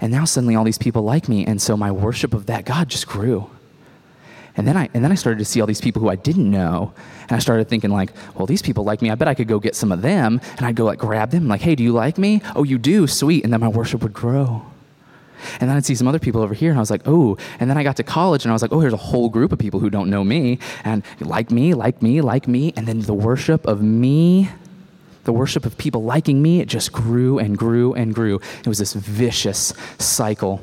[0.00, 1.44] and now suddenly all these people like me.
[1.44, 3.50] And so my worship of that God just grew.
[4.60, 6.50] And then I and then I started to see all these people who I didn't
[6.50, 6.92] know,
[7.22, 9.08] and I started thinking like, well, these people like me.
[9.10, 11.48] I bet I could go get some of them, and I'd go like grab them,
[11.48, 12.42] like, hey, do you like me?
[12.54, 13.42] Oh, you do, sweet.
[13.42, 14.66] And then my worship would grow.
[15.60, 17.38] And then I'd see some other people over here, and I was like, oh.
[17.58, 19.50] And then I got to college, and I was like, oh, here's a whole group
[19.50, 22.74] of people who don't know me, and like me, like me, like me.
[22.76, 24.50] And then the worship of me
[25.24, 28.40] the worship of people liking me, it just grew and grew and grew.
[28.60, 30.60] It was this vicious cycle.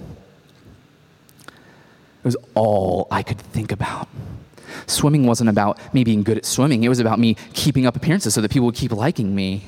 [2.20, 4.07] It was all I could think about.
[4.86, 8.34] Swimming wasn't about me being good at swimming, it was about me keeping up appearances
[8.34, 9.65] so that people would keep liking me.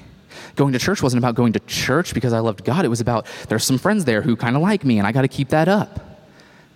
[0.55, 2.85] Going to church wasn't about going to church because I loved God.
[2.85, 5.21] It was about there's some friends there who kind of like me and I got
[5.21, 5.99] to keep that up.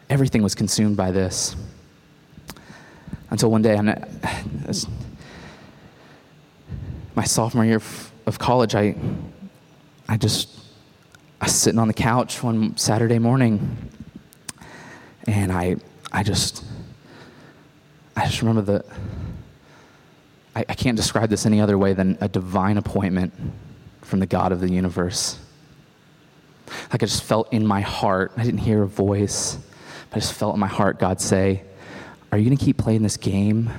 [0.10, 1.56] Everything was consumed by this.
[3.30, 3.96] Until one day, and uh,
[7.16, 7.82] my sophomore year
[8.26, 8.96] of college, I,
[10.08, 10.50] I just,
[11.42, 13.90] I was sitting on the couch one Saturday morning,
[15.28, 15.78] and I,
[16.12, 16.64] I just,
[18.16, 18.86] I just remember the,
[20.56, 23.34] I, I can't describe this any other way than a divine appointment
[24.02, 25.40] from the God of the universe.
[26.92, 29.58] Like I just felt in my heart, I didn't hear a voice,
[30.10, 31.64] but I just felt in my heart God say,
[32.32, 33.70] Are you going to keep playing this game?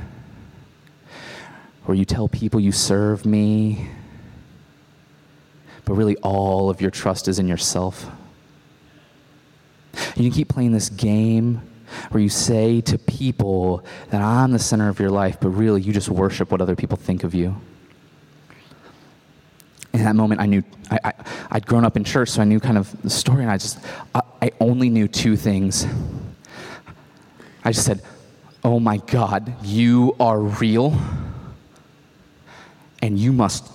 [1.84, 3.88] Where you tell people you serve me,
[5.84, 8.06] but really all of your trust is in yourself.
[10.16, 11.60] You can keep playing this game
[12.10, 15.92] where you say to people that I'm the center of your life, but really you
[15.92, 17.56] just worship what other people think of you.
[19.92, 22.58] In that moment, I knew I, I, would grown up in church, so I knew
[22.58, 23.78] kind of the story, and I just,
[24.14, 25.86] I, I only knew two things.
[27.64, 28.02] I just said,
[28.64, 30.98] Oh my God, you are real,
[33.02, 33.70] and you must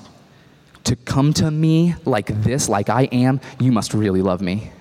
[0.86, 4.72] to come to me like this, like I am, you must really love me.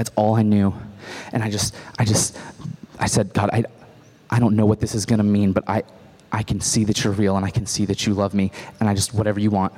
[0.00, 0.72] That's all I knew.
[1.30, 2.38] And I just, I just,
[2.98, 3.64] I said, God, I,
[4.30, 5.82] I don't know what this is going to mean, but I,
[6.32, 8.50] I can see that you're real and I can see that you love me.
[8.80, 9.74] And I just, whatever you want,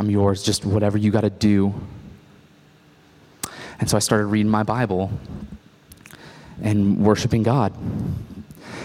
[0.00, 0.42] I'm yours.
[0.42, 1.72] Just whatever you got to do.
[3.78, 5.12] And so I started reading my Bible
[6.60, 7.72] and worshiping God.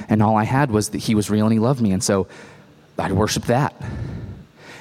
[0.09, 1.91] And all I had was that He was real and He loved me.
[1.91, 2.27] And so
[2.99, 3.73] I'd worship that.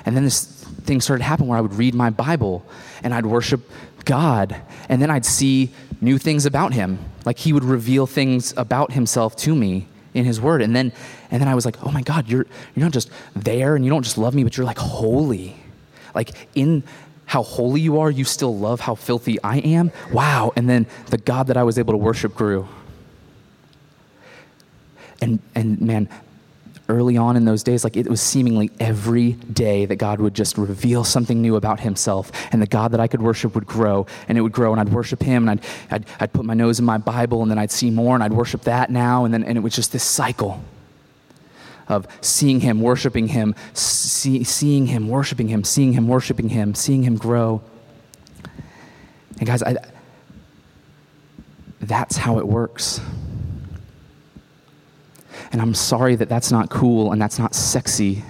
[0.04, 2.66] And then this thing started happening where I would read my Bible
[3.02, 3.62] and I'd worship
[4.04, 4.56] God.
[4.88, 6.98] And then I'd see new things about him.
[7.24, 10.62] Like he would reveal things about himself to me in his word.
[10.62, 10.92] And then
[11.30, 13.90] and then I was like, oh my God, you're you're not just there and you
[13.90, 15.56] don't just love me, but you're like holy.
[16.14, 16.82] Like in
[17.26, 19.90] how holy you are, you still love how filthy I am.
[20.12, 20.52] Wow.
[20.56, 22.68] And then the God that I was able to worship grew.
[25.20, 26.08] And and man,
[26.88, 30.58] early on in those days, like it was seemingly every day that God would just
[30.58, 32.32] reveal something new about himself.
[32.52, 34.92] And the God that I could worship would grow, and it would grow, and I'd
[34.92, 37.70] worship him, and I'd, I'd, I'd put my nose in my Bible, and then I'd
[37.70, 40.62] see more, and I'd worship that now, and then and it was just this cycle
[41.88, 47.02] of seeing him, worshiping him, see, seeing him, worshiping him, seeing him, worshiping him, seeing
[47.02, 47.62] him grow.
[49.38, 49.76] And guys, I,
[51.80, 53.00] that's how it works.
[55.52, 58.24] And I'm sorry that that's not cool and that's not sexy.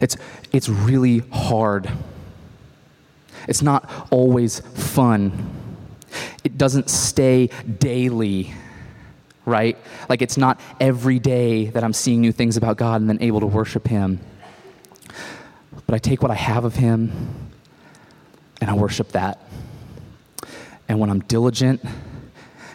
[0.00, 0.16] It's,
[0.52, 1.90] it's really hard.
[3.48, 5.52] It's not always fun.
[6.44, 7.48] It doesn't stay
[7.78, 8.54] daily,
[9.44, 9.76] right?
[10.08, 13.40] Like it's not every day that I'm seeing new things about God and then able
[13.40, 14.20] to worship Him.
[15.86, 17.50] But I take what I have of Him
[18.60, 19.40] and I worship that.
[20.88, 21.84] And when I'm diligent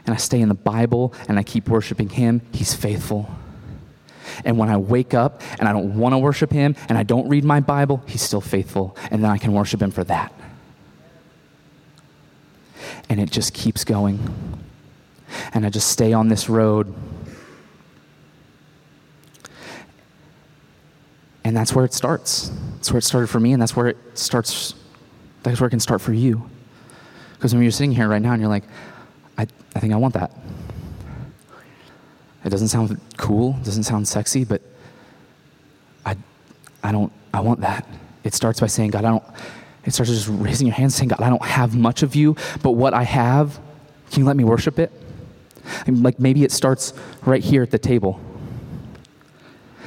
[0.05, 3.29] and I stay in the Bible and I keep worshiping Him, He's faithful.
[4.45, 7.27] And when I wake up and I don't want to worship Him and I don't
[7.27, 8.95] read my Bible, He's still faithful.
[9.09, 10.33] And then I can worship Him for that.
[13.09, 14.19] And it just keeps going.
[15.53, 16.93] And I just stay on this road.
[21.43, 22.51] And that's where it starts.
[22.75, 24.75] That's where it started for me, and that's where it starts.
[25.43, 26.49] That's where it can start for you.
[27.33, 28.63] Because when you're sitting here right now and you're like,
[29.37, 30.31] I, I think I want that.
[32.43, 34.61] It doesn't sound cool, doesn't sound sexy, but
[36.05, 36.17] I,
[36.83, 37.87] I don't, I want that.
[38.23, 39.23] It starts by saying, God, I don't,
[39.85, 42.71] it starts just raising your hands saying, God, I don't have much of you, but
[42.71, 43.59] what I have,
[44.11, 44.91] can you let me worship it?
[45.85, 46.93] And like maybe it starts
[47.25, 48.19] right here at the table.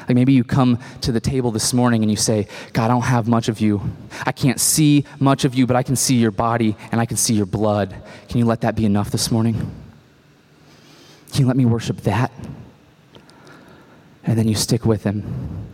[0.08, 3.02] Like maybe you come to the table this morning and you say, God, I don't
[3.02, 3.80] have much of you.
[4.26, 7.16] I can't see much of you, but I can see your body and I can
[7.16, 7.94] see your blood.
[8.28, 9.54] Can you let that be enough this morning?
[11.32, 12.30] Can you let me worship that?
[14.24, 15.64] And then you stick with him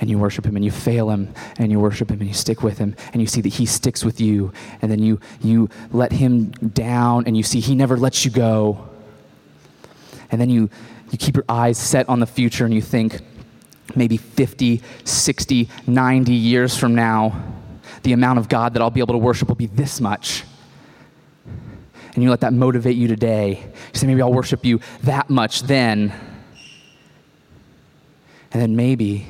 [0.00, 2.62] and you worship him and you fail him and you worship him and you stick
[2.62, 6.12] with him and you see that he sticks with you and then you you let
[6.12, 8.88] him down and you see he never lets you go
[10.30, 10.68] and then you
[11.14, 13.20] you keep your eyes set on the future and you think
[13.94, 17.54] maybe 50, 60, 90 years from now,
[18.02, 20.42] the amount of God that I'll be able to worship will be this much.
[22.14, 23.62] And you let that motivate you today.
[23.92, 26.12] You say, maybe I'll worship you that much then.
[28.50, 29.28] And then maybe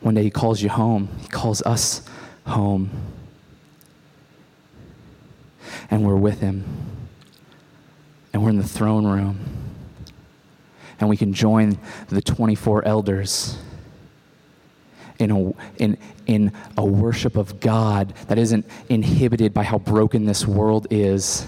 [0.00, 2.06] one day he calls you home, he calls us
[2.46, 2.90] home.
[5.90, 6.97] And we're with him
[8.32, 9.38] and we're in the throne room.
[11.00, 13.56] And we can join the 24 elders
[15.18, 20.46] in a, in, in a worship of God that isn't inhibited by how broken this
[20.46, 21.46] world is,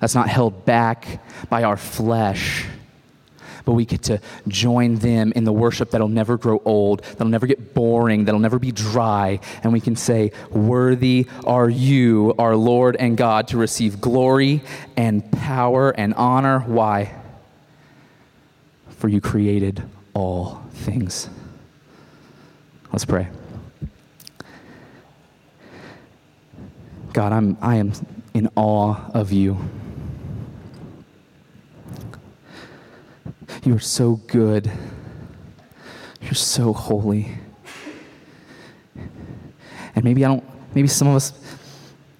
[0.00, 2.66] that's not held back by our flesh,
[3.64, 7.46] but we get to join them in the worship that'll never grow old, that'll never
[7.46, 9.40] get boring, that'll never be dry.
[9.62, 14.62] And we can say, Worthy are you, our Lord and God, to receive glory
[14.96, 16.60] and power and honor.
[16.60, 17.14] Why?
[18.90, 19.82] For you created
[20.14, 21.28] all things.
[22.92, 23.28] Let's pray.
[27.12, 27.92] God, I'm, I am
[28.32, 29.58] in awe of you.
[33.64, 34.70] You are so good.
[36.20, 37.28] You're so holy.
[39.94, 40.44] And maybe I don't,
[40.74, 41.32] maybe some of us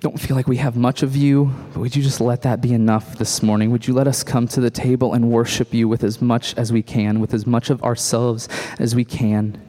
[0.01, 2.73] don't feel like we have much of you, but would you just let that be
[2.75, 3.71] enough this morning?
[3.71, 6.73] Would you let us come to the table and worship you with as much as
[6.73, 8.49] we can, with as much of ourselves
[8.81, 9.61] as we can?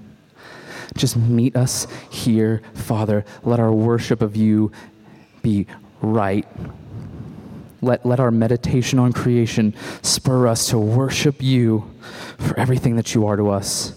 [0.96, 3.26] Just meet us here, Father.
[3.44, 4.72] Let our worship of you
[5.44, 5.68] be
[6.02, 6.48] right.
[7.84, 11.92] Let, let our meditation on creation spur us to worship you
[12.38, 13.94] for everything that you are to us.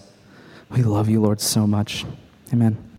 [0.71, 2.05] We love you, Lord, so much.
[2.53, 2.87] Amen.